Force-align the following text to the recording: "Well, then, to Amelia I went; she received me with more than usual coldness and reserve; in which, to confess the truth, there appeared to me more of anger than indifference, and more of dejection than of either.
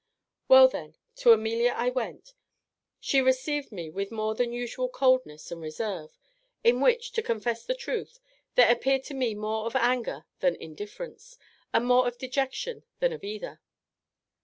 "Well, 0.47 0.67
then, 0.67 0.95
to 1.17 1.31
Amelia 1.31 1.75
I 1.77 1.91
went; 1.91 2.33
she 2.99 3.21
received 3.21 3.71
me 3.71 3.91
with 3.91 4.09
more 4.11 4.33
than 4.33 4.51
usual 4.51 4.89
coldness 4.89 5.51
and 5.51 5.61
reserve; 5.61 6.17
in 6.63 6.81
which, 6.81 7.11
to 7.11 7.21
confess 7.21 7.63
the 7.63 7.75
truth, 7.75 8.19
there 8.55 8.71
appeared 8.71 9.03
to 9.03 9.13
me 9.13 9.35
more 9.35 9.67
of 9.67 9.75
anger 9.75 10.25
than 10.39 10.55
indifference, 10.55 11.37
and 11.71 11.85
more 11.85 12.07
of 12.07 12.17
dejection 12.17 12.83
than 12.97 13.13
of 13.13 13.23
either. 13.23 13.61